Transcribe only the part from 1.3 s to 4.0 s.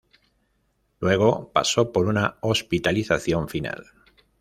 pasó por una hospitalización final.